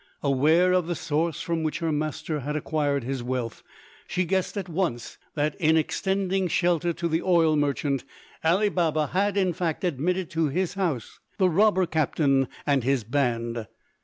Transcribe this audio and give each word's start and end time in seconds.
Aware 0.23 0.71
of 0.71 0.87
the 0.87 0.95
source 0.95 1.41
from 1.41 1.61
which 1.61 1.77
her 1.77 1.91
master 1.91 2.39
had 2.39 2.55
acquired 2.55 3.03
his 3.03 3.21
wealth, 3.21 3.61
she 4.07 4.25
guessed 4.25 4.57
at 4.57 4.67
once 4.67 5.19
that, 5.35 5.53
in 5.61 5.77
extending 5.77 6.47
shelter 6.47 6.91
to 6.91 7.07
the 7.07 7.21
oil 7.21 7.55
merchant, 7.55 8.03
Ali 8.43 8.69
Baba 8.69 9.05
had 9.13 9.37
in 9.37 9.53
fact 9.53 9.83
admitted 9.83 10.31
to 10.31 10.47
his 10.47 10.73
house 10.73 11.19
the 11.37 11.51
robber 11.51 11.85
captain 11.85 12.47
and 12.65 12.83
his 12.83 13.03
band. 13.03 13.67